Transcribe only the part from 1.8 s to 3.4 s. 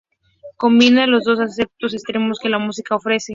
extremos que la música ofrece.